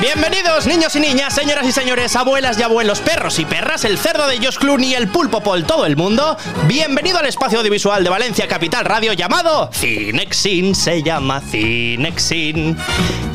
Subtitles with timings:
[0.00, 4.26] Bienvenidos niños y niñas, señoras y señores, abuelas y abuelos, perros y perras, el cerdo
[4.26, 6.36] de Josh Clooney, el pulpo por todo el mundo.
[6.66, 12.76] Bienvenido al espacio audiovisual de Valencia Capital Radio llamado Cinexin, se llama Cinexin.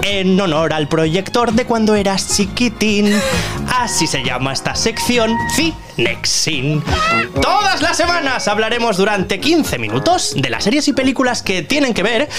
[0.04, 3.14] En honor al proyector de cuando eras chiquitín.
[3.80, 5.89] Así se llama esta sección, Cinexin.
[7.42, 12.04] Todas las semanas hablaremos durante 15 minutos de las series y películas que tienen que
[12.04, 12.30] ver,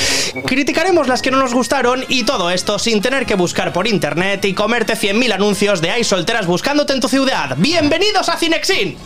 [0.46, 4.44] criticaremos las que no nos gustaron y todo esto sin tener que buscar por internet
[4.44, 7.54] y comerte 100.000 anuncios de hay solteras buscándote en tu ciudad.
[7.58, 8.96] ¡Bienvenidos a Cinexin!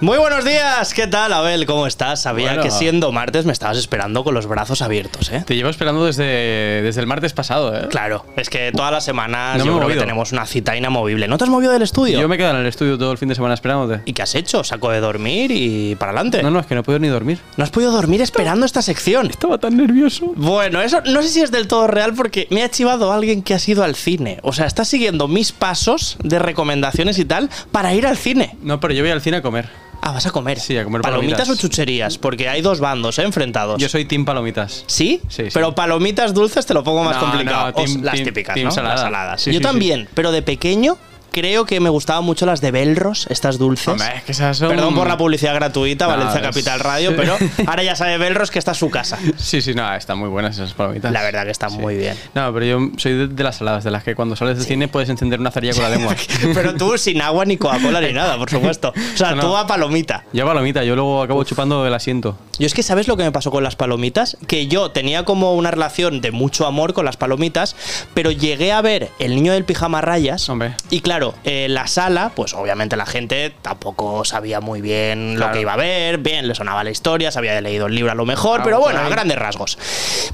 [0.00, 1.66] Muy buenos días, ¿qué tal, Abel?
[1.66, 2.22] ¿Cómo estás?
[2.22, 2.62] Sabía Bueno.
[2.62, 5.42] que siendo martes me estabas esperando con los brazos abiertos, ¿eh?
[5.44, 7.88] Te llevo esperando desde, desde el martes pasado, ¿eh?
[7.90, 11.26] Claro, es que todas las semanas No yo he creo que tenemos una cita inamovible.
[11.26, 12.20] ¿No te has movido del estudio?
[12.20, 14.02] Yo me he quedado en el estudio todo el fin de semana esperándote.
[14.04, 14.62] ¿Y qué has hecho?
[14.62, 16.44] ¿Saco de dormir y para adelante?
[16.44, 17.40] No, no, es que no puedo ni dormir.
[17.56, 19.26] ¿No has podido dormir esperando esta sección?
[19.26, 20.32] Estaba tan nervioso.
[20.36, 23.52] Bueno, eso no sé si es del todo real porque me ha chivado alguien que
[23.52, 24.38] ha ido al cine.
[24.44, 28.56] O sea, está siguiendo mis pasos de recomendaciones y tal para ir al cine.
[28.62, 29.87] No, pero yo voy al cine a comer.
[30.08, 30.58] Ah, vas a comer.
[30.58, 31.58] Sí, a comer ¿Palomitas palomitas.
[31.64, 32.16] o chucherías?
[32.16, 33.24] Porque hay dos bandos, ¿eh?
[33.24, 33.78] Enfrentados.
[33.80, 34.84] Yo soy Team Palomitas.
[34.86, 35.20] ¿Sí?
[35.28, 35.48] Sí, sí.
[35.52, 37.66] Pero palomitas dulces te lo pongo más No, complicado.
[37.66, 38.70] no, team- las team- típicas, team ¿no?
[38.72, 38.94] salada.
[38.94, 39.40] Las saladas.
[39.42, 40.96] Sí, Yo sí, también, pero de pequeño
[41.32, 43.88] creo que me gustaban mucho las de Belros, estas dulces.
[43.88, 44.68] Hombre, es que esas son...
[44.68, 47.16] Perdón por la publicidad gratuita, No, Valencia es- Capital Radio, sí.
[47.18, 49.18] pero ahora ya sabe Belros que esta es su casa.
[49.36, 51.12] Sí, sí, no, están muy buenas esas palomitas.
[51.12, 51.78] La verdad que están Sí.
[51.78, 52.16] muy bien.
[52.34, 54.88] No, pero yo soy de, de las saladas, de las que cuando sales del cine
[54.88, 56.14] puedes encender una cerilla con la lengua.
[56.54, 58.92] Pero tú sin agua ni Coca-Cola ni nada, por supuesto.
[58.96, 60.24] O sea, No, tú a palomita.
[60.32, 62.36] Yo palomita, yo luego acabo chupando el asiento.
[62.58, 64.36] Yo es que, ¿sabes lo que me pasó con las palomitas?
[64.46, 67.76] Que yo tenía como una relación de mucho amor con las palomitas,
[68.14, 70.48] pero llegué a ver El niño del pijama rayas.
[70.48, 70.74] Hombre.
[70.90, 75.72] Y claro, la sala, pues obviamente la gente tampoco sabía muy bien lo que iba
[75.72, 78.60] a ver, bien, le sonaba la historia, se había leído el libro a lo mejor,
[78.60, 79.78] Ah, pero bueno, a grandes rasgos.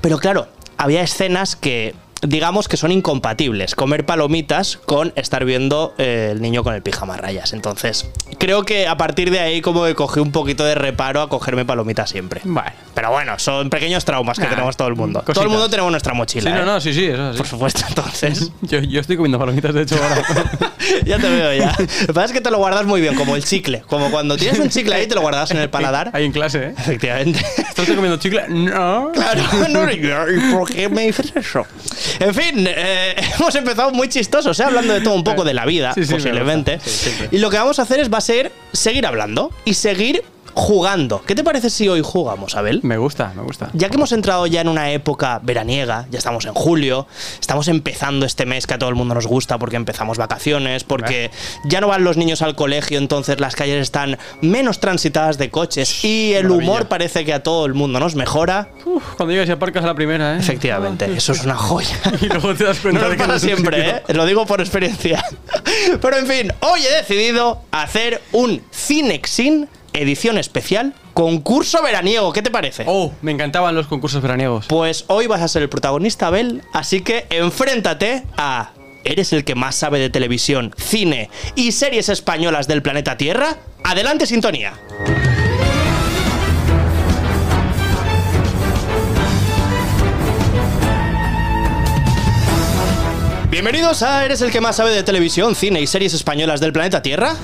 [0.00, 1.94] Pero claro, había escenas que
[2.26, 3.74] digamos que son incompatibles.
[3.74, 7.52] Comer palomitas con estar viendo eh, el niño con el pijama a rayas.
[7.52, 8.08] Entonces,
[8.38, 11.64] creo que a partir de ahí como que cogí un poquito de reparo a cogerme
[11.64, 12.40] palomitas siempre.
[12.44, 12.70] Bueno.
[12.94, 15.22] Pero bueno, son pequeños traumas que tenemos todo el mundo.
[15.26, 16.50] Todo el mundo tenemos nuestra Sí, mochila.
[16.50, 16.64] no, ¿eh?
[16.64, 17.38] no, sí, sí, eso sí.
[17.38, 18.50] Por supuesto, entonces.
[18.62, 20.22] Yo, yo estoy comiendo palomitas, de hecho, ahora.
[21.04, 21.74] ya te veo ya.
[21.78, 23.82] Lo que pasa es que te lo guardas muy bien, como el chicle.
[23.88, 26.10] Como cuando tienes un chicle ahí, te lo guardas en el paladar.
[26.12, 26.74] Ahí en clase, ¿eh?
[26.78, 27.44] Efectivamente.
[27.58, 28.44] ¿Estás comiendo chicle?
[28.48, 29.10] No.
[29.12, 31.66] Claro, no, ¿y por qué me dices eso?
[32.18, 34.64] En fin, eh, hemos empezado muy chistosos, ¿eh?
[34.64, 36.80] hablando de todo un poco de la vida, Sí, sí, me posiblemente.
[36.80, 40.22] Sí, y lo que vamos a hacer es va a ser seguir hablando y seguir
[40.54, 41.22] jugando.
[41.26, 42.80] ¿Qué te parece si hoy jugamos, Abel?
[42.82, 43.70] Me gusta, me gusta.
[43.72, 47.06] Ya que hemos entrado ya en una época veraniega, ya estamos en julio,
[47.40, 51.30] estamos empezando este mes que a todo el mundo nos gusta porque empezamos vacaciones, porque
[51.64, 56.04] ya no van los niños al colegio, entonces las calles están menos transitadas de coches
[56.04, 56.70] y el Maravilla.
[56.70, 58.68] humor parece que a todo el mundo nos mejora.
[58.84, 60.38] Uf, cuando llegas y aparcas a la primera, ¿eh?
[60.38, 61.96] Efectivamente, eso es una joya.
[62.20, 63.90] Y luego te das cuenta No de que para no siempre.
[63.90, 64.02] ¿eh?
[64.14, 65.22] Lo digo por experiencia.
[66.00, 72.32] Pero en fin, hoy he decidido hacer un Cinexin edición especial concurso veraniego.
[72.32, 72.84] ¿Qué te parece?
[72.86, 74.66] Oh, me encantaban los concursos veraniegos.
[74.66, 78.72] Pues hoy vas a ser el protagonista, Abel, así que enfréntate a...
[79.04, 83.58] ¿Eres el que más sabe de televisión, cine y series españolas del planeta Tierra?
[83.84, 84.72] Adelante, sintonía.
[93.50, 97.02] Bienvenidos a Eres el que más sabe de televisión, cine y series españolas del planeta
[97.02, 97.36] Tierra.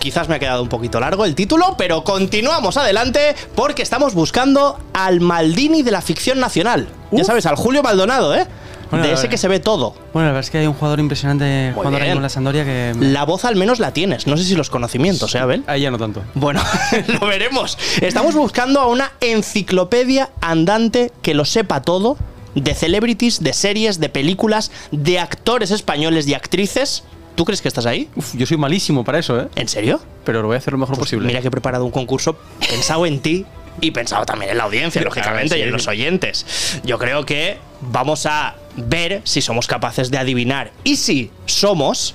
[0.00, 4.78] Quizás me ha quedado un poquito largo el título, pero continuamos adelante porque estamos buscando
[4.94, 6.88] al Maldini de la ficción nacional.
[7.10, 8.46] Ya sabes, al Julio Maldonado, ¿eh?
[8.90, 9.94] Bueno, de ese que se ve todo.
[10.14, 12.64] Bueno, la verdad es que hay un jugador impresionante jugando ahora mismo en la Sandoria
[12.64, 12.94] que.
[12.98, 14.26] La voz al menos la tienes.
[14.26, 15.64] No sé si los conocimientos, ¿eh, Abel?
[15.66, 16.22] Ahí ya no tanto.
[16.34, 16.62] Bueno,
[17.20, 17.76] lo veremos.
[18.00, 22.16] Estamos buscando a una enciclopedia andante que lo sepa todo
[22.54, 27.04] de celebrities, de series, de películas, de actores españoles y actrices.
[27.40, 28.06] ¿Tú crees que estás ahí?
[28.16, 29.48] Uf, yo soy malísimo para eso, ¿eh?
[29.56, 29.98] ¿En serio?
[30.26, 31.26] Pero lo voy a hacer lo mejor posible.
[31.26, 32.36] Mira que he preparado un concurso
[32.68, 33.46] pensado en ti
[33.80, 35.60] y pensado también en la audiencia, lógicamente, sí.
[35.60, 36.82] y en los oyentes.
[36.84, 42.14] Yo creo que vamos a ver si somos capaces de adivinar y si somos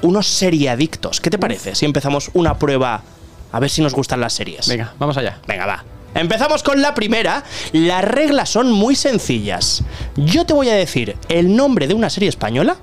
[0.00, 1.20] unos seriadictos.
[1.20, 3.02] ¿Qué te parece si empezamos una prueba
[3.50, 4.68] a ver si nos gustan las series?
[4.68, 5.40] Venga, vamos allá.
[5.48, 5.84] Venga, va.
[6.14, 7.42] Empezamos con la primera.
[7.72, 9.82] Las reglas son muy sencillas.
[10.14, 12.76] Yo te voy a decir el nombre de una serie española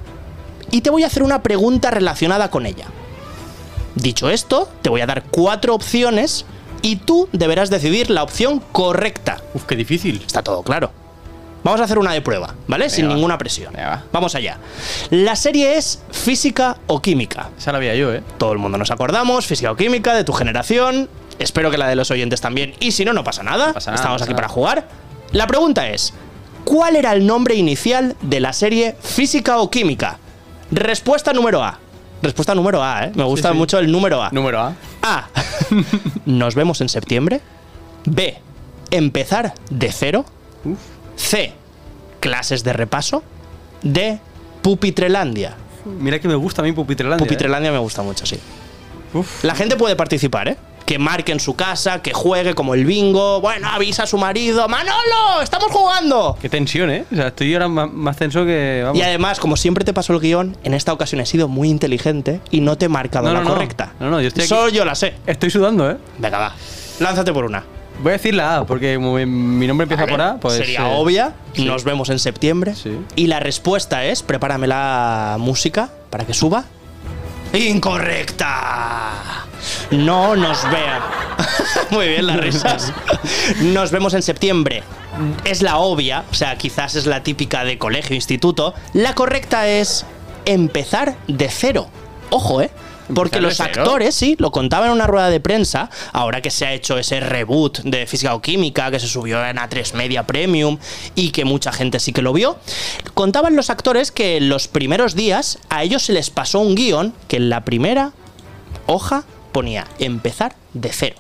[0.71, 2.85] y te voy a hacer una pregunta relacionada con ella.
[3.95, 6.45] Dicho esto, te voy a dar cuatro opciones
[6.81, 9.41] y tú deberás decidir la opción correcta.
[9.53, 10.21] Uf, qué difícil.
[10.25, 10.91] Está todo claro.
[11.61, 12.89] Vamos a hacer una de prueba, ¿vale?
[12.89, 13.13] Sin va.
[13.13, 13.73] ninguna presión.
[13.75, 14.03] Va.
[14.13, 14.57] Vamos allá.
[15.09, 17.49] La serie es física o química.
[17.57, 18.23] Esa la veía yo, ¿eh?
[18.37, 21.09] Todo el mundo nos acordamos, física o química, de tu generación.
[21.37, 22.75] Espero que la de los oyentes también.
[22.79, 23.73] Y si no, no pasa nada.
[23.73, 24.41] Pasa nada, Estamos pasa aquí nada.
[24.43, 24.87] para jugar.
[25.33, 26.13] La pregunta es:
[26.63, 30.17] ¿Cuál era el nombre inicial de la serie Física o Química?
[30.71, 31.79] Respuesta número A.
[32.21, 33.11] Respuesta número A, ¿eh?
[33.15, 33.57] Me gusta sí.
[33.57, 34.29] mucho el número A.
[34.31, 34.75] Número A.
[35.01, 35.27] A.
[36.25, 37.41] Nos vemos en septiembre.
[38.05, 38.37] B.
[38.91, 40.25] Empezar de cero.
[41.15, 41.53] C.
[42.19, 43.23] Clases de repaso.
[43.81, 44.19] D.
[44.61, 45.55] Pupitrelandia.
[45.85, 47.23] Mira que me gusta a mí Pupitrelandia.
[47.23, 47.27] ¿eh?
[47.27, 48.37] Pupitrelandia me gusta mucho, sí.
[49.13, 49.43] Uf.
[49.43, 50.57] La gente puede participar, ¿eh?
[50.89, 53.41] Que marque en su casa, que juegue como el bingo.
[53.41, 54.67] Bueno, avisa a su marido.
[54.67, 55.39] ¡Manolo!
[55.43, 56.35] ¡Estamos jugando!
[56.41, 57.05] Qué tensión, ¿eh?
[57.11, 58.81] O sea, estoy ahora más, más tenso que.
[58.83, 58.97] Vamos.
[58.97, 62.41] Y además, como siempre te paso el guion, en esta ocasión he sido muy inteligente
[62.49, 63.93] y no te he marcado No, la no, correcta.
[63.99, 64.49] No, no, yo estoy aquí.
[64.49, 65.13] Solo yo la sé.
[65.27, 65.97] Estoy sudando, ¿eh?
[66.17, 66.55] Venga, va.
[66.99, 67.63] Lánzate por una.
[68.01, 70.55] Voy a decir la A, porque como mi- nombre empieza por A, pues.
[70.55, 71.33] Sería eh, obvia.
[71.53, 71.65] sí.
[71.65, 72.73] Nos vemos en septiembre.
[72.73, 72.97] Sí.
[73.15, 76.63] Y la respuesta es: prepárame la música para que suba.
[77.53, 79.45] ¡Incorrecta!
[79.91, 81.01] No nos vean.
[81.89, 82.93] Muy bien las risas.
[83.61, 84.83] Nos vemos en septiembre.
[85.43, 88.73] Es la obvia, o sea, quizás es la típica de colegio, instituto.
[88.93, 90.05] La correcta es
[90.45, 91.87] empezar de cero.
[92.29, 92.69] Ojo, ¿eh?
[93.13, 96.51] Porque ¿Empezar de los actores, sí, lo contaba en una rueda de prensa, ahora que
[96.51, 100.27] se ha hecho ese reboot de Física o Química, que se subió en A3 Media
[100.27, 100.77] Premium
[101.15, 102.59] y que mucha gente sí que lo vio,
[103.15, 107.13] contaban los actores que en los primeros días a ellos se les pasó un guion
[107.27, 108.11] que en la primera
[108.85, 109.23] hoja
[109.59, 111.17] ponía empezar de cero.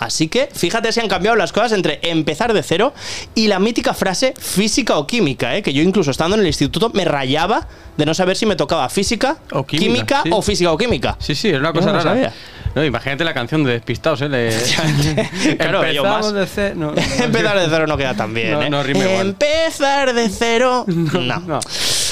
[0.00, 2.92] Así que fíjate si han cambiado las cosas entre empezar de cero
[3.36, 5.62] y la mítica frase física o química, ¿eh?
[5.62, 8.88] que yo incluso estando en el instituto me rayaba de no saber si me tocaba
[8.88, 10.30] física, O química, sí.
[10.32, 11.16] o física o química.
[11.20, 12.32] Sí, sí, es una cosa no rara.
[12.74, 14.28] No, imagínate la canción de Despistados, ¿eh?
[14.28, 14.50] Le-
[15.56, 16.26] Claro, yo más.
[16.26, 18.70] Empezamos de ce- no, no, Empezar de cero no queda tan bien.
[18.70, 19.20] No, ¿eh?
[19.20, 20.84] Empezar de cero.
[20.88, 21.40] No.
[21.40, 21.60] no.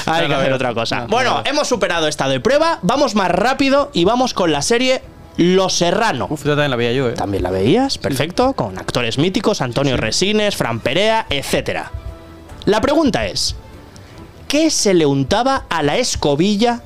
[0.06, 1.00] Hay que hacer otra cosa.
[1.00, 1.50] No, bueno, no, no.
[1.50, 2.78] hemos superado esta de prueba.
[2.82, 5.02] Vamos más rápido y vamos con la serie
[5.37, 6.29] Los Serrano.
[6.31, 7.12] Uf, yo también la veía yo, ¿eh?
[7.12, 11.88] También la veías, perfecto, con actores míticos, Antonio Resines, Fran Perea, etc.
[12.65, 13.55] La pregunta es,
[14.49, 16.83] ¿qué se le untaba a la escobilla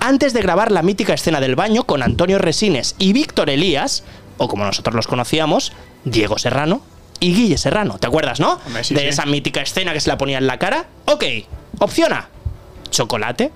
[0.00, 4.02] antes de grabar la mítica escena del baño con Antonio Resines y Víctor Elías,
[4.38, 5.72] o como nosotros los conocíamos,
[6.04, 6.80] Diego Serrano
[7.20, 7.98] y Guille Serrano?
[7.98, 8.60] ¿Te acuerdas, no?
[8.66, 9.06] Hombre, sí, de sí.
[9.08, 10.86] esa mítica escena que se la ponía en la cara.
[11.04, 11.24] Ok,
[11.78, 12.28] opción A,
[12.90, 13.52] chocolate,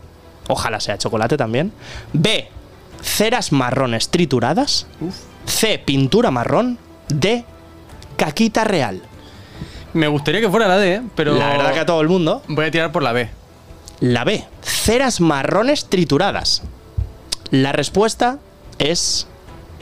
[0.48, 1.72] ojalá sea chocolate también.
[2.12, 2.48] B,
[3.02, 4.86] ceras marrones trituradas.
[5.46, 6.78] C, pintura marrón.
[7.08, 7.44] D,
[8.16, 9.02] caquita real.
[9.94, 11.02] Me gustaría que fuera la D, ¿eh?
[11.14, 11.34] pero.
[11.34, 12.42] La verdad que a todo el mundo.
[12.48, 13.30] Voy a tirar por la B.
[14.00, 16.62] La B, ceras marrones trituradas.
[17.50, 18.38] La respuesta
[18.78, 19.26] es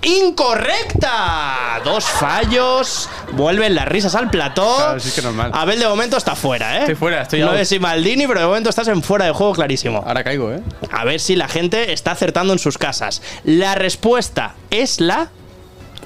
[0.03, 1.81] incorrecta.
[1.85, 3.09] Dos fallos.
[3.33, 4.77] Vuelven las risas al plató.
[4.77, 5.51] Claro, sí que normal.
[5.55, 6.81] Abel de momento está fuera, ¿eh?
[6.81, 7.59] Estoy fuera, estoy No out.
[7.59, 10.03] es Maldini, pero de momento estás en fuera de juego clarísimo.
[10.07, 10.61] Ahora caigo, ¿eh?
[10.91, 13.23] A ver si la gente está acertando en sus casas.
[13.45, 15.31] La respuesta es la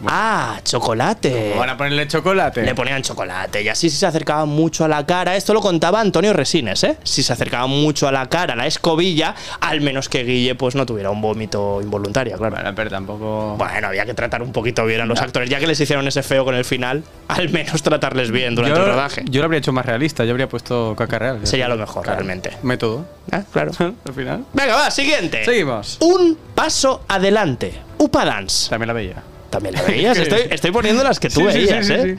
[0.06, 1.54] Ah, chocolate.
[1.58, 2.62] Van a ponerle chocolate.
[2.62, 5.36] Le ponían chocolate y así si se acercaba mucho a la cara.
[5.36, 6.96] Esto lo contaba Antonio Resines, ¿eh?
[7.02, 10.74] Si se acercaba mucho a la cara, a la escobilla, al menos que Guille pues
[10.74, 12.56] no tuviera un vómito involuntario, claro.
[12.56, 13.56] Bueno, pero tampoco.
[13.56, 16.22] Bueno, había que tratar un poquito bien a los actores, ya que les hicieron ese
[16.22, 19.22] feo con el final, al menos tratarles bien durante yo, el rodaje.
[19.28, 21.40] yo lo habría hecho más realista, yo habría puesto caca real.
[21.46, 22.50] Sería lo mejor, realmente.
[22.62, 23.06] Método.
[23.30, 23.72] Ah, Claro.
[24.06, 24.44] Al final.
[24.52, 25.44] Venga, va, siguiente.
[25.44, 25.98] Seguimos.
[26.00, 27.72] Un paso adelante.
[27.98, 28.70] Upa Dance.
[28.70, 29.22] También la veía.
[29.50, 30.16] También la veías.
[30.16, 32.18] Estoy, estoy poniendo las que tú Sí, veías, sí, sí, ¿eh?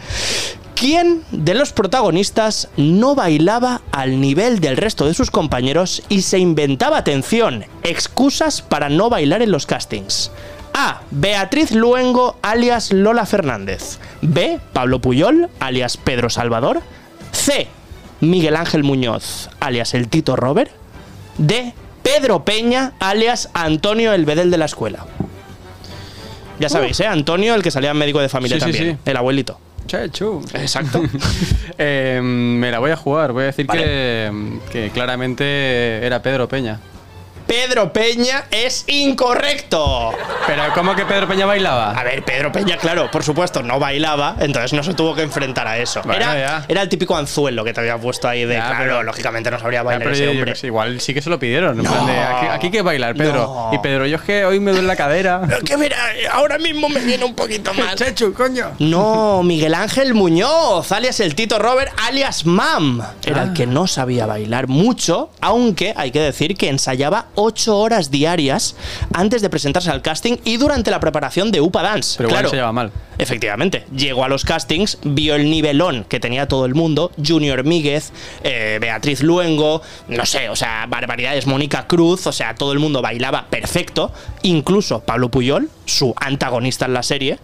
[0.75, 6.39] ¿Quién de los protagonistas no bailaba al nivel del resto de sus compañeros y se
[6.39, 10.31] inventaba, atención, excusas para no bailar en los castings?
[10.73, 11.01] A.
[11.11, 13.99] Beatriz Luengo, alias Lola Fernández.
[14.21, 14.59] B.
[14.73, 16.81] Pablo Puyol, alias Pedro Salvador.
[17.31, 17.67] C.
[18.19, 20.71] Miguel Ángel Muñoz, alias el Tito Robert.
[21.37, 21.73] D.
[22.01, 25.05] Pedro Peña, alias Antonio el Bedel de la escuela.
[26.61, 27.07] Ya sabéis, ¿eh?
[27.07, 28.95] Antonio, el que salía médico de familia Sí, sí, también.
[29.03, 29.09] sí.
[29.09, 29.59] El abuelito.
[29.87, 30.41] Chechu.
[30.53, 31.01] Exacto.
[31.77, 33.31] Eh, me la voy a jugar.
[33.31, 33.81] Voy a decir Vale.
[33.83, 36.79] que, que claramente era Pedro Peña.
[37.51, 40.11] Pedro Peña es incorrecto.
[40.47, 41.91] Pero ¿cómo que Pedro Peña bailaba?
[41.91, 45.67] A ver, Pedro Peña, claro, por supuesto, no bailaba, entonces no se tuvo que enfrentar
[45.67, 46.01] a eso.
[46.05, 49.51] Bueno, era, el típico anzuelo que te había puesto ahí de, Ya, claro, pero- lógicamente
[49.51, 50.53] no sabría bailar ese yo- hombre.
[50.63, 51.77] igual sí que se lo pidieron.
[51.77, 53.33] en plan de, aquí, aquí hay que bailar, Pedro.
[53.33, 53.69] No.
[53.73, 55.41] Y Pedro, yo es que hoy me duele la cadera.
[55.45, 55.97] Pero que mira,
[56.31, 57.95] ahora mismo me viene un poquito más.
[57.97, 58.71] Chechu, coño.
[58.79, 63.01] No, Miguel Ángel Muñoz, alias el Tito Robert, alias Mam.
[63.25, 68.11] Era el que no sabía bailar mucho, aunque hay que decir que ensayaba ocho horas
[68.11, 68.75] diarias
[69.13, 72.15] antes de presentarse al casting y durante la preparación de Upa Dance.
[72.17, 72.91] Pero igual claro, se lleva mal.
[73.17, 78.11] Efectivamente, llegó a los castings, vio el nivelón que tenía todo el mundo, Junior Míguez,
[78.43, 83.01] eh, Beatriz Luengo, no sé, o sea, barbaridades, Mónica Cruz, o sea, todo el mundo
[83.01, 87.37] bailaba perfecto, incluso Pablo Puyol, su antagonista en la serie,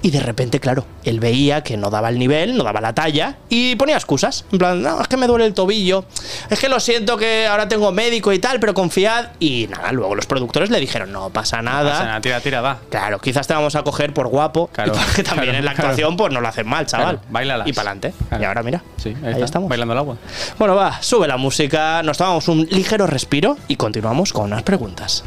[0.00, 3.38] Y de repente, claro, él veía que no daba el nivel, no daba la talla
[3.48, 4.44] y ponía excusas.
[4.52, 6.04] En plan, no, es que me duele el tobillo,
[6.48, 9.30] es que lo siento que ahora tengo médico y tal, pero confiad.
[9.40, 11.90] Y nada, luego los productores le dijeron, no pasa nada.
[11.90, 12.78] Pasa nada, tira, tira, va.
[12.90, 14.68] Claro, quizás te vamos a coger por guapo.
[14.72, 15.88] Claro, y porque también claro, en la claro.
[15.88, 17.20] actuación, pues no lo hacen mal, chaval.
[17.28, 17.66] Báilalas.
[17.66, 18.14] Y para adelante.
[18.40, 18.82] Y ahora mira.
[18.98, 19.68] Sí, ahí, ahí, está, estamos.
[19.68, 20.16] Bailando el agua.
[20.58, 25.24] Bueno, va, sube la música, nos tomamos un ligero respiro y continuamos con unas preguntas.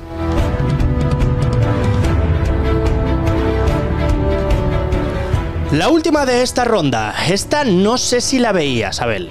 [5.72, 7.14] La última de esta ronda.
[7.30, 9.30] Esta no sé si la veías, Abel.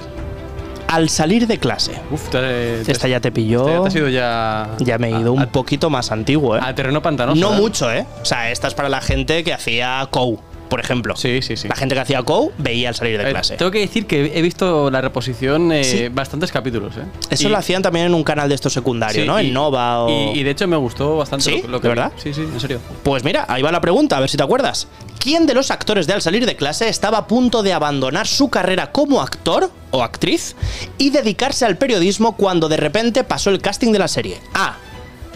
[0.88, 1.92] Al salir de clase.
[2.10, 3.60] Uf, te, te- Esta ya te pilló.
[3.68, 4.70] esta ya te has ido ya.
[4.80, 6.60] Ya me he ido a, un poquito más antiguo, ¿eh?
[6.62, 7.40] a terreno pantanoso.
[7.40, 7.60] No ¿eh?
[7.60, 8.06] mucho, ¿eh?
[8.22, 10.40] O sea, esta es para la gente que hacía COU,
[10.70, 11.14] por ejemplo.
[11.16, 11.68] Sí, sí, sí.
[11.68, 13.56] La gente que hacía COU veía al salir de Eh, clase.
[13.58, 16.08] tengo que decir que he visto la reposición eh, Sí.
[16.08, 16.96] bastantes capítulos.
[16.96, 17.02] ¿eh?
[17.28, 19.38] Eso Y- lo hacían también en un canal de estos secundarios, sí, ¿no?
[19.40, 20.08] y- en Nova o...
[20.32, 21.62] Y, y de hecho me gustó bastante ¿Sí?
[21.62, 21.94] lo, lo ¿De que vi.
[21.94, 22.12] verdad?
[22.16, 22.80] Sí, sí, en serio.
[23.02, 24.86] Pues mira, ahí va la pregunta, a ver si te acuerdas.
[25.18, 28.48] ¿Quién de los actores de Al salir de clase estaba a punto de abandonar su
[28.48, 30.56] carrera como actor o actriz
[30.96, 34.38] y dedicarse al periodismo cuando de repente pasó el casting de la serie?
[34.54, 34.76] A.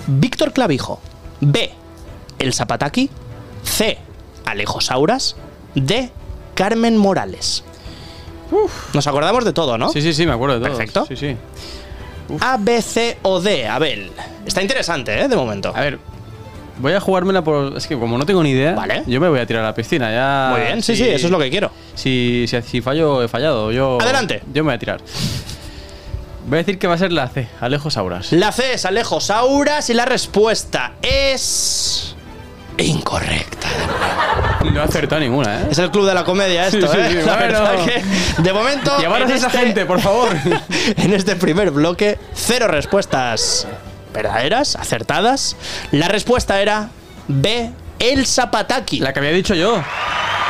[0.06, 1.00] Víctor Clavijo.
[1.40, 1.70] B.
[2.38, 3.10] El Zapataki.
[3.62, 3.98] C.
[4.44, 5.36] Alejo Sauras.
[5.74, 6.10] D.
[6.54, 7.64] Carmen Morales.
[8.92, 9.88] Nos acordamos de todo, ¿no?
[9.90, 10.76] Sí, sí, sí, me acuerdo de todo.
[10.76, 11.06] Perfecto.
[11.06, 11.36] Sí, sí.
[12.40, 13.66] A, B, C o D.
[13.66, 14.10] Abel.
[14.46, 15.28] Está interesante, ¿eh?
[15.28, 15.72] De momento.
[15.74, 15.98] A ver,
[16.78, 17.76] voy a jugármela por.
[17.76, 19.02] Es que como no tengo ni idea, Vale.
[19.06, 20.10] yo me voy a tirar a la piscina.
[20.12, 21.70] Ya, Muy bien, sí, sí, eso es lo que quiero.
[21.94, 23.72] Si, si, si fallo, he fallado.
[23.72, 24.42] Yo, Adelante.
[24.52, 25.00] Yo me voy a tirar.
[26.46, 28.30] Voy a decir que va a ser la C, Alejo Sauras.
[28.32, 32.13] La C es Alejo Sauras y la respuesta es.
[32.78, 33.68] Incorrecta.
[34.72, 35.68] No he acertado ninguna, ¿eh?
[35.70, 37.08] Es el club de la comedia esto, Sí, sí, ¿eh?
[37.10, 37.60] sí, La bueno.
[37.62, 38.98] verdad que, de momento.
[38.98, 40.28] Llevaros a esa este- gente, por favor.
[40.96, 43.66] en este primer bloque, cero respuestas
[44.12, 45.56] verdaderas, acertadas.
[45.92, 46.88] La respuesta era
[47.28, 47.70] B.
[47.98, 48.98] El Zapataki.
[49.00, 49.80] La que había dicho yo.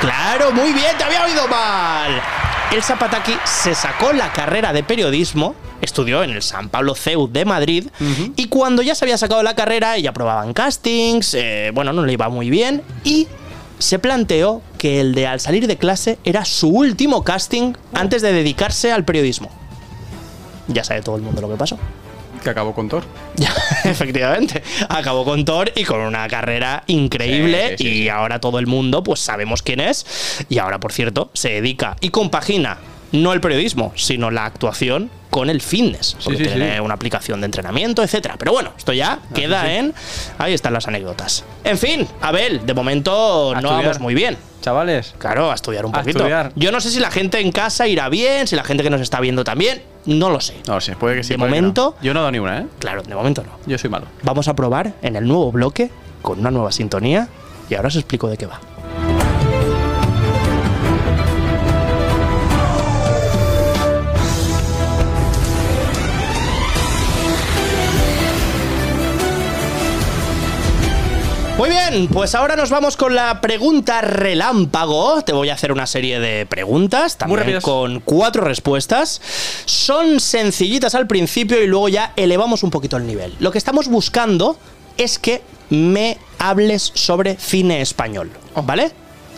[0.01, 2.21] Claro, muy bien, te había oído mal.
[2.73, 7.45] El Zapataki se sacó la carrera de periodismo, estudió en el San Pablo CEU de
[7.45, 7.89] Madrid,
[8.37, 12.05] y cuando ya se había sacado la carrera, ella probaba en castings, eh, bueno, no
[12.05, 13.29] le iba muy bien, y
[13.79, 18.33] se planteó que el de al salir de clase era su último casting antes de
[18.33, 19.51] dedicarse al periodismo.
[20.69, 21.79] Ya sabe todo el mundo lo que pasó.
[22.43, 23.05] Que acabó con Thor.
[23.37, 23.53] Ya,
[23.85, 24.63] efectivamente.
[24.89, 27.77] Acabó con Thor y con una carrera increíble.
[27.77, 30.45] Sí, sí, sí, y ahora todo el mundo, pues sabemos quién es.
[30.49, 32.79] Y ahora, por cierto, se dedica y compagina
[33.15, 36.17] no el periodismo, sino la actuación con el fitness.
[36.23, 36.81] Porque sí, tiene sí.
[36.81, 38.37] una aplicación de entrenamiento, etcétera.
[38.39, 39.69] Pero bueno, esto ya queda sí.
[39.71, 39.95] en.
[40.39, 41.45] Ahí están las anécdotas.
[41.65, 43.83] En fin, Abel, de momento A no estudiar.
[43.85, 44.37] vamos muy bien.
[44.61, 45.15] Chavales.
[45.19, 46.19] Claro, a estudiar un A poquito.
[46.21, 46.53] estudiar.
[46.57, 49.01] Yo no sé si la gente en casa irá bien, si la gente que nos
[49.01, 49.83] está viendo también.
[50.07, 50.55] No lo sé.
[50.67, 51.31] No sé, puede que sí.
[51.31, 52.03] De momento- no.
[52.05, 52.67] Yo no he dado ni una, ¿eh?
[52.79, 53.53] Claro, de momento no.
[53.67, 54.07] Yo soy malo.
[54.23, 55.91] Vamos a probar en el nuevo bloque
[56.23, 57.29] con una nueva sintonía
[57.69, 58.61] y ahora os explico de qué va.
[71.57, 75.23] Muy bien, pues ahora nos vamos con la pregunta relámpago.
[75.23, 79.21] Te voy a hacer una serie de preguntas, también con cuatro respuestas.
[79.65, 83.37] Son sencillitas al principio y luego ya elevamos un poquito el nivel.
[83.39, 84.59] Lo que estamos buscando
[84.97, 88.33] es que me hables sobre cine español,
[88.65, 88.91] ¿vale?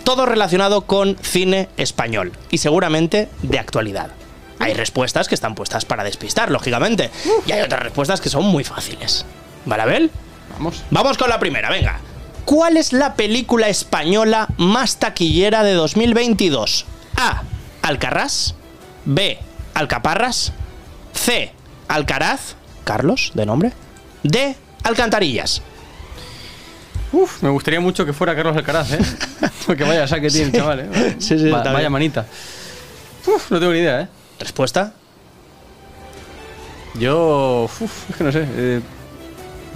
[0.02, 4.11] Todo relacionado con cine español y seguramente de actualidad.
[4.58, 7.11] Hay respuestas que están puestas para despistar, lógicamente,
[7.46, 9.26] y hay otras respuestas que son muy fáciles.
[9.66, 10.11] ¿Vale, Abel?
[10.53, 10.83] Vamos.
[10.91, 11.99] Vamos con la primera, venga.
[12.45, 16.87] ¿Cuál es la película española más taquillera de 2022?
[17.17, 17.43] A.
[17.83, 18.55] Alcarrás.
[19.05, 19.38] B.
[19.75, 20.53] Alcaparras.
[21.12, 21.53] C.
[21.88, 22.55] Alcaraz.
[22.85, 23.73] Carlos, de nombre.
[24.23, 24.55] D.
[24.85, 25.61] Alcantarillas.
[27.12, 28.99] Uf, me gustaría mucho que fuera Carlos Alcaraz, ¿eh?
[29.67, 31.17] Porque vaya saque tiene, el chaval, ¿eh?
[31.19, 31.93] Sí, sí, Va- vaya bien.
[31.93, 32.26] manita.
[33.26, 34.09] Uf, no tengo ni idea, ¿eh?
[34.38, 34.93] Respuesta.
[36.95, 37.65] Yo.
[37.81, 38.45] Uf, es que no sé.
[38.49, 38.81] eh,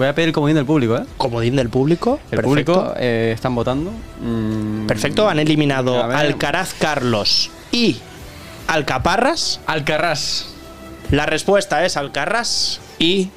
[0.01, 1.05] voy a pedir el comodín del público, ¿eh?
[1.19, 2.19] Comodín del público.
[2.31, 2.73] El Perfecto.
[2.73, 3.93] público eh, están votando.
[4.23, 6.03] Mm, Perfecto, han eliminado.
[6.03, 7.99] Alcaraz Carlos y
[8.67, 9.61] Alcaparras.
[9.67, 10.47] Alcarrás.
[11.11, 13.29] La respuesta es Alcarras y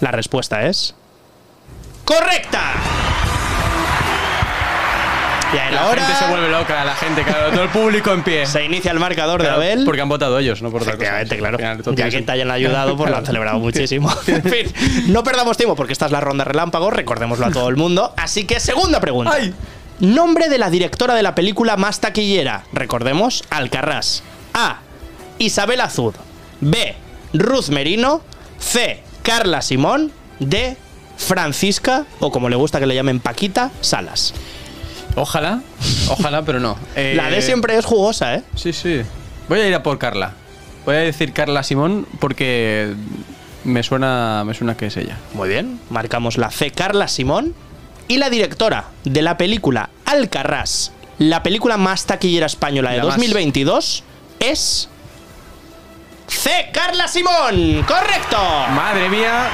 [0.00, 0.94] la respuesta es
[2.04, 2.60] correcta.
[5.52, 8.46] Y La ahora gente se vuelve loca, la gente, claro, todo el público en pie.
[8.46, 9.84] se inicia el marcador de Abel.
[9.84, 11.04] Porque han votado ellos, no por otra cosa.
[11.20, 11.56] Efectivamente, claro.
[11.56, 14.10] Al final, todo Ya tiene que te hayan ayudado, pues lo han celebrado muchísimo.
[14.26, 14.72] En fin,
[15.08, 18.14] no perdamos tiempo porque esta es la ronda relámpago, recordémoslo a todo el mundo.
[18.16, 19.32] Así que, segunda pregunta.
[19.34, 19.54] ¡Ay!
[20.00, 22.64] Nombre de la directora de la película más taquillera.
[22.72, 24.22] Recordemos, Alcarrás.
[24.54, 24.78] A.
[25.38, 26.14] Isabel Azud.
[26.60, 26.94] B.
[27.34, 28.22] Ruth Merino.
[28.58, 29.02] C.
[29.22, 30.10] Carla Simón.
[30.40, 30.76] D.
[31.16, 34.34] Francisca, o como le gusta que le llamen Paquita, Salas.
[35.14, 35.60] Ojalá,
[36.08, 36.76] ojalá, pero no.
[36.96, 38.42] Eh, La D siempre es jugosa, ¿eh?
[38.54, 39.02] Sí, sí.
[39.48, 40.32] Voy a ir a por Carla.
[40.84, 42.94] Voy a decir Carla Simón porque
[43.64, 45.16] me suena, me suena que es ella.
[45.34, 45.78] Muy bien.
[45.90, 47.54] Marcamos la C, Carla Simón.
[48.08, 53.16] Y la directora de la película Alcarrás, la película más taquillera española de La más.
[53.16, 54.02] 2022,
[54.40, 54.88] es.
[56.26, 57.84] C, Carla Simón.
[57.86, 58.38] ¡Correcto!
[58.74, 59.48] Madre mía.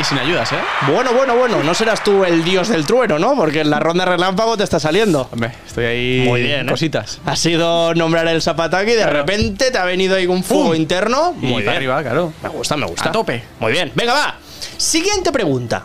[0.00, 0.58] Y sin ayudas, ¿eh?
[0.90, 1.62] Bueno, bueno, bueno.
[1.62, 3.36] No serás tú el dios del trueno, ¿no?
[3.36, 5.28] Porque en la ronda relámpago te está saliendo.
[5.30, 6.24] Hombre, estoy ahí.
[6.26, 6.70] Muy bien, ¿eh?
[6.70, 7.20] Cositas.
[7.26, 9.18] Ha sido nombrar el zapataki y de Claro.
[9.18, 10.74] repente te ha venido ahí un fuego ¡Pum!
[10.76, 11.34] interno.
[11.42, 11.90] Y Muy para bien.
[11.92, 12.32] arriba, claro.
[12.42, 13.10] Me gusta, me gusta.
[13.10, 13.44] A tope.
[13.60, 13.92] Muy bien.
[13.94, 14.36] Venga, va.
[14.78, 15.84] Siguiente pregunta.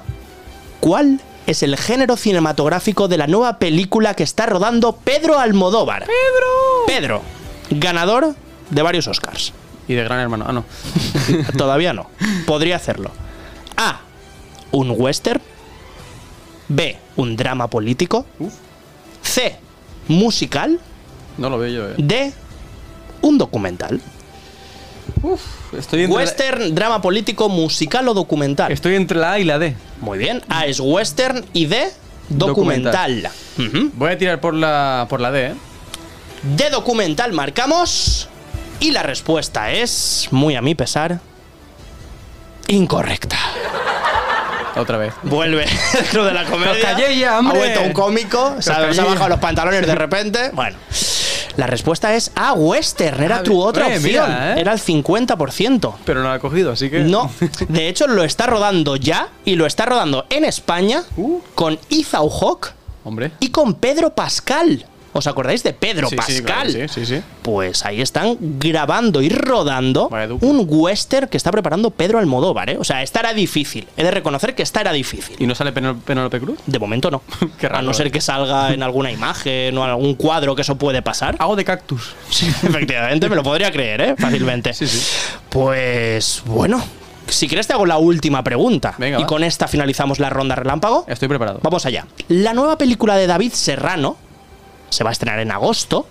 [0.79, 6.05] ¿Cuál es el género cinematográfico de la nueva película que está rodando Pedro Almodóvar?
[6.05, 6.85] Pedro.
[6.87, 7.21] Pedro,
[7.71, 8.35] ganador
[8.69, 9.51] de varios Oscars.
[9.89, 10.45] Y de gran hermano.
[10.47, 10.63] Ah, no.
[11.57, 12.09] Todavía no.
[12.45, 13.11] Podría hacerlo.
[13.77, 14.01] A.
[14.71, 15.41] Un western.
[16.67, 16.97] B.
[17.15, 18.25] Un drama político.
[18.39, 18.53] Uf.
[19.21, 19.55] C.
[20.07, 20.79] Musical.
[21.37, 21.95] No lo veo yo, ¿eh?
[21.97, 22.33] D.
[23.21, 24.01] Un documental.
[25.23, 28.71] Uf, estoy entre, Western, drama político, musical o documental.
[28.71, 29.75] estoy entre la A y la D.
[30.01, 30.41] Muy bien.
[30.49, 31.91] A es western y D.
[32.29, 33.29] Documental.
[33.93, 35.53] Voy a tirar por la, por la D, ¿eh?
[36.55, 38.29] De documental marcamos.
[38.79, 41.19] Y la respuesta es, muy a mi pesar,
[42.67, 43.37] incorrecta.
[44.75, 45.13] Otra vez.
[45.23, 46.73] Vuelve el club de la comedia.
[46.73, 47.57] Los callé ya, hombre.
[47.57, 48.55] Ha vuelto un cómico.
[48.59, 50.51] Se ha, ha bajado los pantalones de repente.
[50.53, 50.77] Bueno.
[51.55, 53.23] La respuesta es A, western.
[53.23, 54.29] Era Ah, tu otra eh, opción.
[54.29, 54.61] mira, ¿eh?
[54.61, 55.95] Era el 50%.
[56.05, 56.99] Pero no la he cogido, así que.
[56.99, 57.31] No,
[57.67, 61.39] de hecho lo está rodando ya y lo está rodando en España Uh.
[61.55, 63.31] con Ethan Hawke Hombre.
[63.39, 64.85] y con Pedro Pascal.
[65.17, 66.71] ¿Os acordáis de Pedro Sí, sí, Pascal?
[66.71, 67.21] claro, sí, sí, sí.
[67.41, 70.09] Pues ahí están grabando y rodando
[70.41, 72.77] un western que está preparando Pedro Almodóvar, ¿eh?
[72.79, 73.87] O sea, esta era difícil.
[73.97, 75.35] He de reconocer que esta era difícil.
[75.39, 76.59] ¿Y no sale Penélope Cruz?
[76.65, 77.21] De momento no.
[77.59, 78.11] Qué raro, A no ser ¿eh?
[78.11, 81.35] que salga en alguna imagen o en algún cuadro que eso puede pasar.
[81.39, 82.13] Hago de cactus.
[82.29, 84.15] Sí, efectivamente, me lo podría creer, ¿eh?
[84.17, 84.73] Fácilmente.
[84.73, 84.99] Sí, sí.
[85.49, 86.83] Pues bueno,
[87.27, 88.93] si quieres te hago la última pregunta.
[88.97, 89.27] Venga, y va.
[89.27, 91.05] con esta finalizamos la ronda relámpago.
[91.07, 91.59] Estoy preparado.
[91.63, 92.05] Vamos allá.
[92.27, 94.17] La nueva película de David Serrano
[94.89, 96.07] se va a estrenar en agosto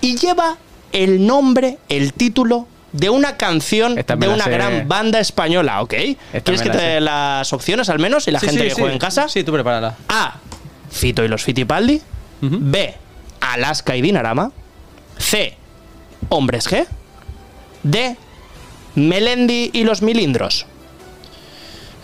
[0.00, 0.56] y lleva
[0.92, 4.50] el nombre, el título de una canción Esta de una sé.
[4.50, 5.88] gran banda española, ¿ok?
[5.88, 8.68] ¿Quieres me que la te dé las opciones al menos y la Sí, gente sí,
[8.68, 8.80] que sí.
[8.80, 9.28] juega en casa?
[9.28, 9.96] Sí, tú prepárala.
[10.08, 10.34] A.
[10.90, 12.02] Fito y los Fitipaldi.
[12.42, 12.58] Ujú.
[12.60, 12.94] B.
[13.40, 14.52] Alaska y Dinarama.
[15.18, 15.56] C.
[16.28, 16.86] Hombres G.
[17.82, 18.16] D.
[18.94, 20.66] Melendi y los Milindros.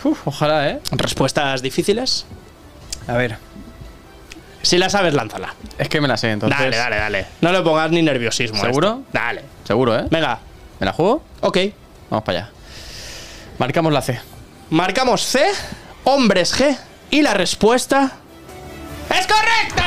[0.04, 0.80] Uf, ojalá, ¿eh?
[0.92, 2.24] Respuestas difíciles.
[3.06, 3.36] A ver.
[4.62, 5.54] Si la sabes, lánzala.
[5.78, 6.58] Es que me la sé, entonces.
[6.58, 7.26] Dale, dale, dale.
[7.40, 8.58] No le pongas ni nerviosismo.
[8.62, 8.88] a ¿Seguro?
[8.88, 9.04] esto.
[9.12, 9.44] Dale.
[9.64, 10.04] Seguro, ¿eh?
[10.10, 10.40] Venga.
[10.80, 11.22] ¿Me la juego?
[11.40, 11.58] Ok.
[12.10, 12.50] Vamos para allá.
[13.58, 14.20] Marcamos la C.
[14.70, 15.44] Marcamos C.
[16.04, 16.76] Hombres G.
[17.10, 18.12] Y la respuesta.
[19.10, 19.84] ¡Es correcta!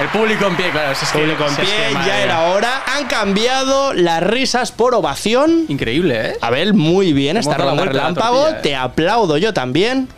[0.00, 0.94] El público en pie, claro.
[0.94, 2.82] si es que- Público en si es pie, que, ya era hora.
[2.96, 5.64] Han cambiado las risas por ovación.
[5.68, 6.36] Increíble, ¿eh?
[6.40, 8.36] Abel, muy bien Hemos esta ronda relámpago.
[8.42, 8.62] tortilla, ¿eh?
[8.62, 10.08] Te aplaudo yo también.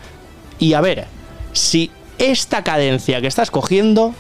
[0.59, 1.07] Y a ver,
[1.55, 4.14] si esta cadencia que estás cogiendo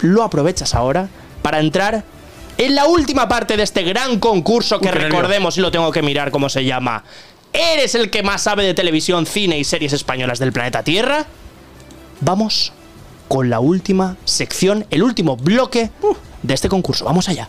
[0.00, 1.08] lo aprovechas ahora
[1.42, 2.04] para entrar
[2.56, 6.30] en la última parte de este gran concurso que recordemos y lo tengo que mirar
[6.30, 7.04] cómo se llama.
[7.52, 11.26] ¿Eres el que más sabe de televisión, cine y series españolas del planeta Tierra?
[12.20, 12.72] Vamos
[13.28, 15.90] con la última sección, el último bloque
[16.42, 17.04] de este concurso.
[17.04, 17.48] Vamos allá.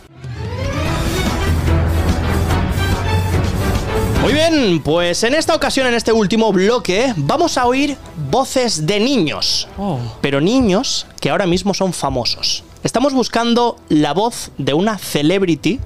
[4.26, 7.96] Muy bien, pues en esta ocasión, en este último bloque, vamos a oír
[8.28, 9.68] voces de niños.
[9.78, 10.00] Oh.
[10.20, 12.64] Pero niños que ahora mismo son famosos.
[12.82, 15.78] Estamos buscando la voz de una celebrity,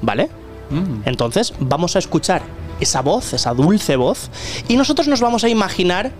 [0.00, 0.30] ¿vale?
[0.70, 1.02] Mm.
[1.04, 2.40] Entonces vamos a escuchar
[2.80, 4.30] esa voz, esa dulce voz,
[4.66, 6.10] y nosotros nos vamos a imaginar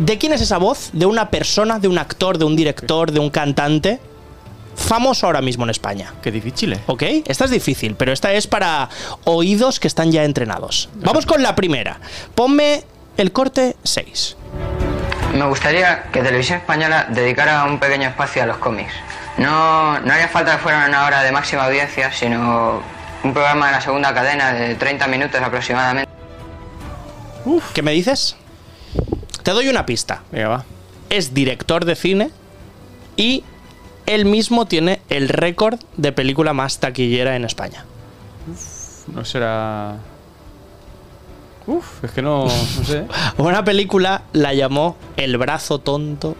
[0.00, 3.20] de quién es esa voz, de una persona, de un actor, de un director, de
[3.20, 4.00] un cantante
[4.76, 6.12] famoso ahora mismo en España.
[6.22, 6.80] Qué difícil, ¿eh?
[6.86, 7.02] ¿Ok?
[7.26, 8.88] Esta es difícil, pero esta es para
[9.24, 10.88] oídos que están ya entrenados.
[10.94, 11.98] Vamos con la primera.
[12.34, 12.84] Ponme
[13.16, 14.36] el corte 6.
[15.34, 18.92] Me gustaría que Televisión Española dedicara un pequeño espacio a los cómics.
[19.38, 22.80] No, no haría falta que fuera una hora de máxima audiencia, sino
[23.22, 26.10] un programa de la segunda cadena de 30 minutos aproximadamente.
[27.74, 28.36] ¿Qué me dices?
[29.42, 30.22] Te doy una pista.
[30.32, 30.64] Venga, va.
[31.10, 32.30] Es director de cine
[33.16, 33.44] y
[34.06, 37.84] él mismo tiene el récord de película más taquillera en España.
[39.12, 39.96] No será.
[41.66, 42.44] Uf, es que no.
[42.44, 43.04] No sé.
[43.38, 46.36] Una película la llamó El brazo tonto.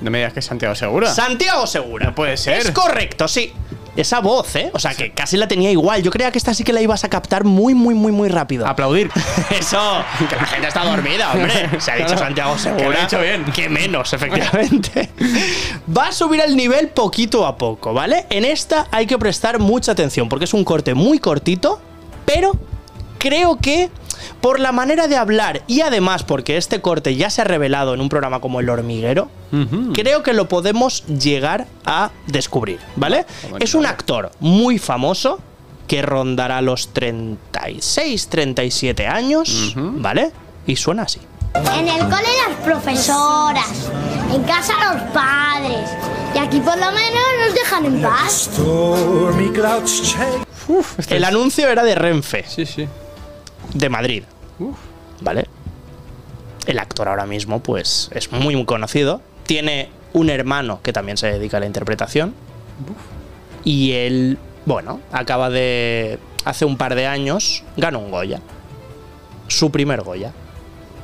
[0.00, 1.12] No me digas que es Santiago Segura.
[1.12, 2.06] Santiago Segura.
[2.06, 2.58] No puede ser.
[2.58, 3.52] Es correcto, sí.
[3.96, 4.70] Esa voz, ¿eh?
[4.74, 6.02] O sea, que casi la tenía igual.
[6.02, 8.66] Yo creía que esta sí que la ibas a captar muy, muy, muy, muy rápido.
[8.66, 9.10] Aplaudir.
[9.50, 9.78] Eso,
[10.28, 11.80] que la gente está dormida, hombre.
[11.80, 12.22] Se ha dicho Claro.
[12.24, 12.98] Santiago Que lo Segura.
[12.98, 13.44] he dicho bien.
[13.52, 15.10] Que menos, efectivamente.
[15.96, 18.26] Va a subir el nivel poquito a poco, ¿vale?
[18.30, 21.80] En esta hay que prestar mucha atención porque es un corte muy cortito,
[22.24, 22.52] pero
[23.18, 23.90] creo que
[24.40, 28.00] por la manera de hablar y además porque este corte ya se ha revelado en
[28.00, 29.30] un programa como El Hormiguero,
[29.94, 33.26] creo que lo podemos llegar a descubrir, ¿vale?
[33.44, 35.40] Vamos, Es un actor muy famoso
[35.86, 40.30] que rondará los 36, 37 años, ¿vale?
[40.66, 41.20] Y suena así.
[41.54, 43.90] En el cole las profesoras,
[44.32, 45.90] en casa los padres.
[46.32, 48.50] Y aquí por lo menos nos dejan en paz.
[50.68, 52.86] Uf, este El es- anuncio era de Renfe, Sí, sí.
[53.74, 54.22] De Madrid,
[54.58, 54.76] Uf.
[55.20, 55.46] ¿vale?
[56.66, 59.22] El actor ahora mismo, pues, es muy, muy conocido.
[59.44, 62.34] Tiene un hermano que también se dedica a la interpretación.
[63.64, 66.18] Y él, bueno, acaba de.
[66.44, 68.40] Hace un par de años ganó un Goya.
[69.48, 70.32] Su primer Goya.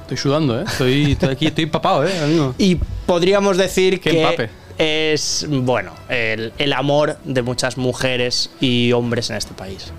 [0.03, 0.65] Estoy sudando, ¿eh?
[0.67, 2.13] Estoy, estoy aquí, estoy empapado, ¿eh?
[2.29, 2.55] mismo.
[2.59, 2.77] Y
[3.07, 4.51] podríamos decir Qué que empape.
[4.79, 9.93] es, bueno, el, el amor de muchas mujeres y hombres en este país.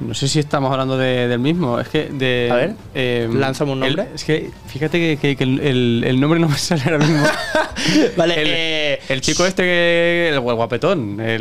[0.00, 1.80] No sé si estamos hablando de- del mismo.
[1.80, 2.48] Es que de.
[2.50, 4.02] A ver, eh, lánzame un nombre.
[4.08, 6.98] el- es que fíjate que, que- que el, el- el nombre no me sale ahora
[6.98, 7.26] mismo.
[8.16, 10.28] Vale, el, eh, el chico este que.
[10.32, 11.18] El guapetón.
[11.20, 11.38] Eh,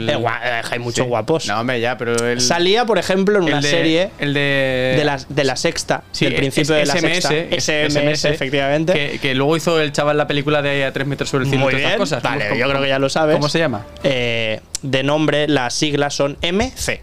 [0.71, 1.09] hay muchos Sí.
[1.09, 1.47] guapos.
[1.47, 2.39] No, hombre, ya, pero.
[2.39, 4.93] Salía, por ejemplo, en una de- serie El de.
[4.97, 7.57] de la, de la sexta, Sí, del principio de es- la SMS, sexta.
[7.59, 8.93] SMS, efectivamente.
[8.93, 11.65] Que, que luego hizo el chaval la película de A 3 metros sobre el cielo
[11.65, 12.01] Muy y todas bien.
[12.01, 12.23] estas cosas.
[12.23, 13.35] Vale, ¿Cómo- yo creo que ya lo sabes.
[13.35, 13.85] ¿Cómo se llama?
[14.03, 17.01] Eh, de nombre, las siglas son MC.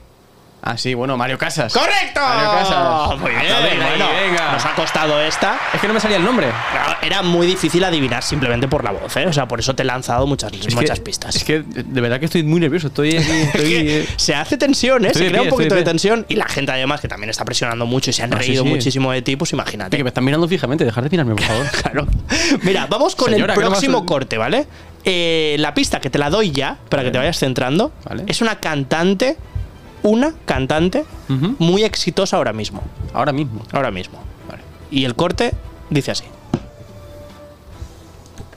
[0.65, 1.73] Ah, sí, bueno, Mario Casas.
[1.73, 2.21] ¡Correcto!
[2.21, 3.19] Mario Casas.
[3.21, 4.53] Muy bien, ahí, bueno, venga.
[4.53, 5.59] Nos ha costado esta.
[5.75, 6.47] Es que no me salía el nombre.
[6.71, 9.27] Claro, Era muy difícil adivinar simplemente por la voz, ¿eh?
[9.27, 11.35] O sea, por eso te he lanzado muchas, Es muchas que- pistas.
[11.35, 12.87] Es que de verdad que estoy muy nervioso.
[12.87, 13.27] Estoy aquí.
[13.33, 15.09] Es Estoy, que eh, se hace tensión, ¿eh?
[15.09, 16.27] estoy Se crea pie, un poquito de tensión.
[16.29, 18.69] Y la gente, además, que también está presionando mucho y se han Ah, reído sí.
[18.69, 19.97] muchísimo de ti, pues imagínate.
[19.97, 20.85] que me están mirando fijamente.
[20.85, 21.67] Dejar de mirarme, por favor.
[21.83, 22.07] Claro.
[22.63, 24.67] Mira, vamos con Señora, el próximo a- corte, ¿vale?
[25.05, 28.23] Eh, la pista que te la doy ya, para que te vayas centrando, Vale.
[28.29, 29.37] es una cantante,
[30.03, 32.83] una cantante muy exitosa ahora mismo.
[33.15, 33.63] Ahora mismo.
[33.73, 34.19] Ahora mismo.
[34.49, 34.63] Vale.
[34.91, 35.53] Y el corte
[35.91, 36.25] dice así.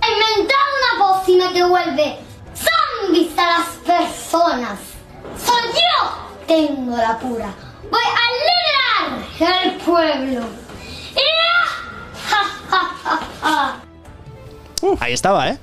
[0.01, 2.17] He inventado una pócima que vuelve
[2.53, 4.79] zombies a las personas.
[5.43, 6.45] Soy yo.
[6.47, 7.53] Tengo la cura.
[7.89, 8.25] Voy a
[9.39, 10.41] liberar el pueblo.
[11.15, 11.55] ¡Ya!
[12.29, 13.79] ¡Ja, ja, ja, ja!
[14.99, 15.57] Ahí estaba, ¿eh?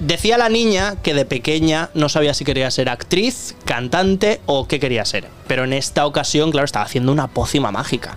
[0.00, 4.78] Decía la niña que de pequeña no sabía si quería ser actriz, cantante o qué
[4.78, 5.26] quería ser.
[5.48, 8.16] Pero en esta ocasión, claro, estaba haciendo una pócima mágica.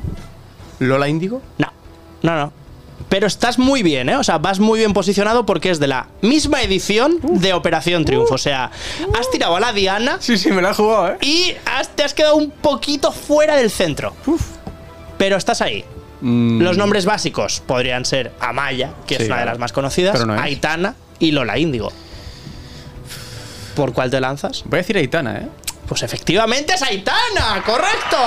[0.80, 1.42] ¿Lola Índigo?
[1.58, 1.72] No,
[2.22, 2.54] no, no.
[3.10, 4.16] Pero estás muy bien, ¿eh?
[4.16, 8.36] O sea, vas muy bien posicionado porque es de la misma edición de Operación Triunfo.
[8.36, 8.72] O sea,
[9.20, 11.18] has tirado a la Diana Sí, sí, me la he jugado, ¿eh?
[11.22, 14.14] y has- te has quedado un poquito fuera del centro.
[15.18, 15.84] Pero estás ahí.
[16.22, 20.28] Mm, Los nombres básicos podrían ser Amaya, que es una de las más conocidas, Pero
[20.28, 20.40] no.
[20.40, 21.94] Aitana y Lola Índigo.
[23.76, 24.64] ¿Por cuál te lanzas?
[24.66, 25.48] Voy a decir Aitana, ¿eh?
[25.88, 28.18] Pues efectivamente es Aitana, correcto.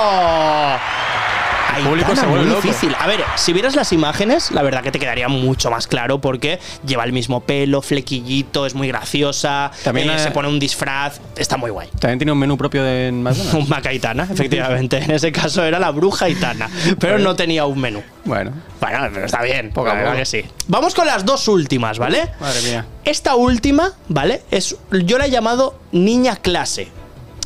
[1.83, 2.67] Público Aitana, se vuelve muy loco.
[2.67, 2.95] difícil.
[2.99, 6.59] A ver, si vieras las imágenes, la verdad que te quedaría mucho más claro porque
[6.87, 11.21] lleva el mismo pelo, flequillito, es muy graciosa, También, eh, eh, se pone un disfraz,
[11.37, 11.89] está muy guay.
[11.99, 13.55] También tiene un menú propio de McDonald's.
[13.65, 14.99] Un Macaitana, efectivamente.
[14.99, 18.03] En ese caso era la bruja Aitana, pero no tenía un menú.
[18.25, 20.17] bueno, Bueno, pero está bien, Poco a poco.
[20.17, 20.45] que sí.
[20.69, 22.31] Vamos con las dos últimas, ¿vale?
[22.41, 22.87] madre mía.
[23.05, 24.43] Esta última, ¿vale?
[24.51, 26.89] Es, yo la he llamado niña clase.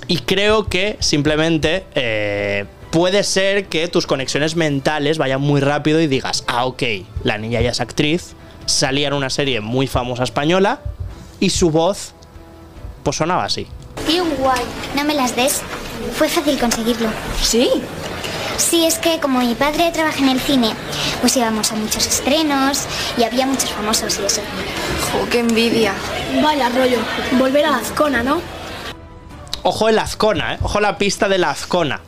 [0.06, 6.06] Y creo que simplemente eh, puede ser que tus conexiones mentales vayan muy rápido y
[6.06, 6.82] digas, ah, ok,
[7.22, 8.34] la niña ya es actriz,
[8.66, 10.80] salía en una serie muy famosa española
[11.40, 12.14] y su voz,
[13.02, 13.66] pues sonaba así.
[14.06, 14.60] Tío, guay.
[14.96, 15.62] No me las des.
[16.14, 17.08] Fue fácil conseguirlo.
[17.42, 17.68] Sí.
[18.56, 20.70] Sí, es que como mi padre trabaja en el cine,
[21.20, 24.40] pues íbamos a muchos estrenos y había muchos famosos y eso.
[25.12, 25.94] Jo, qué envidia.
[26.42, 26.98] Vaya rollo,
[27.38, 28.40] volver a la Azcona, ¿no?
[29.62, 30.58] Ojo el Azcona, ¿eh?
[30.62, 32.00] Ojo la pista de la Azcona.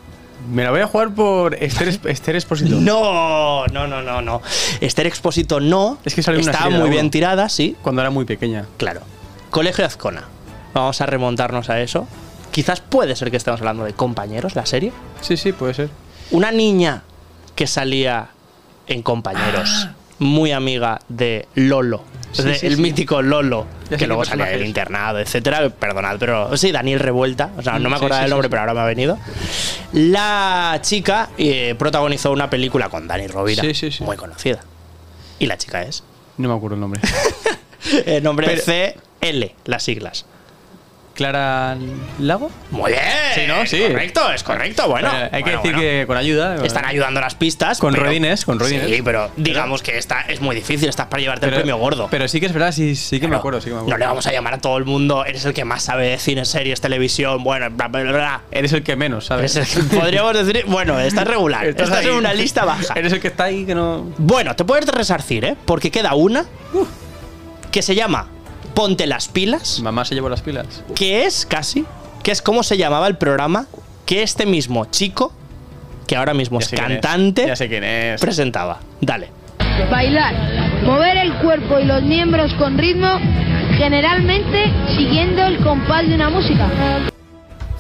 [0.49, 2.77] Me la voy a jugar por Esther, Es- Esther Esposito.
[2.77, 4.43] No, no, no, no, no.
[4.81, 5.99] Esther Expósito no.
[6.05, 7.77] Es que salió una Estaba de muy bien tirada, sí.
[7.83, 8.67] Cuando era muy pequeña.
[8.77, 9.03] Claro.
[9.51, 10.25] Colegio Azcona.
[10.75, 12.07] Vamos a remontarnos a eso.
[12.53, 14.93] Quizás puede ser que estemos hablando de compañeros, la serie.
[15.21, 15.91] Sí, sí, puede ser.
[16.31, 17.03] Una niña
[17.55, 18.29] que salía
[18.87, 22.03] en compañeros, muy amiga de Lolo.
[22.05, 22.29] Ah.
[22.33, 22.83] Sí, de- sí, el sí.
[22.83, 23.67] mítico Lolo,
[23.99, 24.67] que luego salía del es.
[24.69, 25.69] internado, etcétera.
[25.71, 27.51] Perdonad, pero sí, Daniel Revuelta.
[27.57, 28.51] O sea, no Mm, me sí, acordaba sí, del nombre, sí.
[28.51, 29.19] pero ahora me ha venido.
[29.93, 33.63] La chica eh, protagonizó una película con Dani Rovira,
[34.01, 34.61] muy conocida.
[35.39, 36.03] Y la chica es.
[36.37, 37.01] No me acuerdo el nombre.
[38.07, 40.27] El nombre Pero- CL, las siglas.
[41.21, 41.77] Clara
[42.19, 42.51] Lago.
[42.71, 43.03] Muy bien.
[43.35, 43.67] Sí, ¿no?
[43.67, 43.83] Sí.
[43.89, 44.89] Correcto, es correcto.
[44.89, 45.81] Bueno, hay que bueno, decir bueno.
[45.81, 46.65] que con ayuda.
[46.65, 47.79] Están ayudando las pistas.
[47.79, 48.89] Con pero- ruedines, con ruedines.
[48.89, 50.89] Sí, pero digamos que esta es muy difícil.
[50.89, 52.09] Estás para llevarte Pero- el premio gordo.
[52.11, 54.07] Pero sí que es verdad, sí, sí que me acuerdo, sí que me No le
[54.07, 55.27] vamos a llamar a todo el mundo.
[55.27, 57.45] Eres el que más sabe de cine, series, televisión.
[57.45, 58.41] Bueno, bla, bla, bla.
[58.51, 59.55] Eres el que menos, ¿sabes?
[59.57, 60.65] Eres el que podríamos decir.
[60.69, 61.67] Bueno, estás regular.
[61.67, 62.95] Estás, en una lista baja.
[62.97, 64.11] Eres el que está ahí que no.
[64.17, 65.55] Bueno, te puedes resarcir, ¿eh?
[65.67, 66.47] Porque queda una
[67.71, 68.27] que se llama
[68.81, 70.67] Ponte las pilas, Mamá se llevó las pilas.
[70.95, 71.85] que es casi,
[72.23, 73.67] que es como se llamaba el programa
[74.07, 75.35] que este mismo chico,
[76.07, 78.19] que ahora mismo Ya es cantante, Ya sé quién es.
[78.23, 78.79] presentaba.
[79.03, 79.29] Dale.
[79.91, 80.35] Bailar,
[80.83, 83.19] mover el cuerpo y los miembros con ritmo,
[83.77, 86.67] generalmente siguiendo el compás de una música.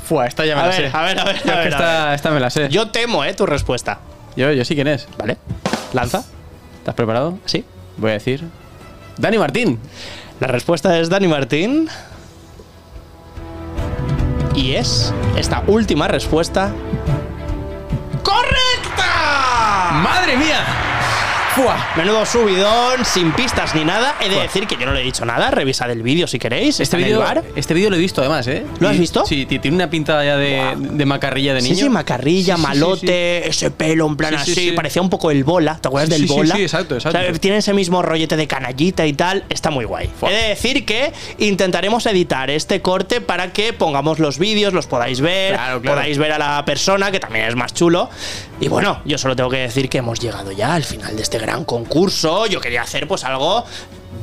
[0.05, 0.97] Fua, esta ya me A la ver, sé.
[0.99, 2.69] a ver, a ver, a ver, a esta, esta me la sé.
[2.69, 3.33] Yo temo, ¿eh?
[3.33, 4.01] Tu respuesta.
[4.37, 5.09] yo, yo sí quién es.
[5.17, 5.39] ¿Vale?
[5.95, 6.25] Lanza.
[6.79, 7.39] ¿Estás preparado?
[7.47, 7.65] Sí.
[7.97, 8.45] Voy a decir.
[9.17, 9.79] Dani Martín.
[10.41, 11.89] La respuesta es Dani Martín.
[14.57, 16.73] Y es esta última respuesta.
[18.23, 20.01] ¡Correcta!
[20.03, 20.90] ¡Madre mía!
[21.55, 21.77] ¡Fua!
[21.97, 24.15] Menudo subidón, sin pistas ni nada.
[24.21, 25.51] He de decir que yo no le he dicho nada.
[25.51, 26.79] Revisad el vídeo si queréis.
[26.79, 27.25] Este vídeo
[27.57, 28.65] este vídeo lo he visto además, ¿eh?
[28.79, 29.27] ¿Lo has visto?
[29.27, 31.75] Sí, ti- tiene una pinta ya de, de macarrilla de niño.
[31.75, 34.69] sí, macarrilla, Sí, sí, malote, ese pelo en plan Sí, sí, así.
[34.69, 34.73] sí.
[34.73, 35.79] Parecía un poco el bola.
[35.81, 36.55] ¿Te acuerdas del sí, sí, bola?
[36.55, 37.19] sí, exacto, exacto.
[37.19, 39.45] O sea, tiene ese mismo rollete de canallita y tal.
[39.49, 40.09] Está muy guay.
[40.19, 40.31] Fua.
[40.31, 45.21] He de decir que intentaremos editar este corte para que pongamos los vídeos, los podáis
[45.21, 45.97] ver, Claro, claro.
[45.97, 48.09] podáis ver a la persona, que también es más chulo.
[48.61, 51.40] Y bueno, yo solo tengo que decir que hemos llegado ya al final de este
[51.41, 52.47] gran concurso.
[52.47, 53.65] Yo quería hacer pues algo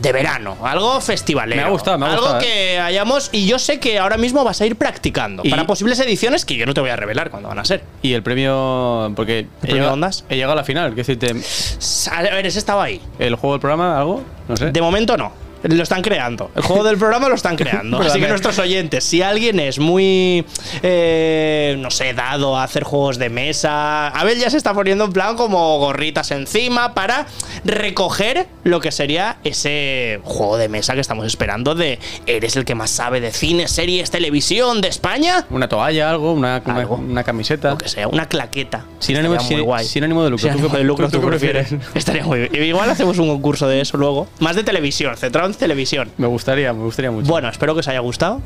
[0.02, 1.62] de verano, algo festivalero.
[1.62, 2.46] Me ha gustado, me ha Algo gustado, ¿eh?
[2.46, 3.30] que hayamos.
[3.32, 6.66] Y yo sé que ahora mismo vas a ir practicando para posibles ediciones que yo
[6.66, 7.84] no te voy a revelar cuándo van a ser.
[8.02, 9.12] Y el premio.
[9.16, 9.48] Porque.
[9.62, 10.24] premio llegado- Ondas?
[10.30, 10.94] He llegado a la final.
[10.94, 13.02] Quiero decirte, A ver, ese estaba ahí.
[13.20, 14.24] ¿el juego del programa, algo?
[14.48, 14.72] No sé.
[14.72, 15.32] De momento no.
[15.68, 16.52] Lo están creando.
[16.56, 18.00] El juego del programa lo están creando.
[18.00, 20.46] Así que nuestros oyentes, si alguien es muy,
[20.84, 25.14] eh, no sé, dado a hacer juegos de mesa, Abel ya se está poniendo en
[25.14, 27.26] plan como gorritas encima para
[27.66, 32.76] recoger lo que sería ese juego de mesa que estamos esperando de eres el que
[32.76, 35.46] más sabe de cine, series, televisión de España.
[35.50, 36.96] Una toalla, algo, una, una- Algo.
[36.96, 37.72] una camiseta.
[37.72, 38.86] Lo que sea, una claqueta.
[39.00, 40.44] Sinónimo- sin- sinónimo de lucro.
[40.44, 41.68] Sinónimo ¿Tú qué- de lucro, tú- ¿tú tú qué qué prefieres?
[41.70, 41.96] prefieres?
[41.96, 42.64] Estaría muy bien.
[42.64, 44.28] Igual hacemos un concurso de eso luego.
[44.40, 46.12] Más de televisión, centrado en televisión.
[46.18, 47.28] Me gustaría, me gustaría mucho.
[47.28, 48.42] Bueno, espero que os haya gustado.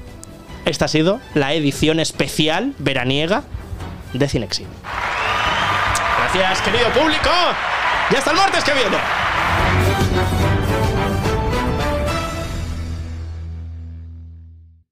[0.65, 3.43] Esta ha sido la edición especial veraniega
[4.13, 4.67] de Cinexin.
[6.17, 7.29] Gracias, querido público.
[8.11, 8.97] Y hasta el martes que viene.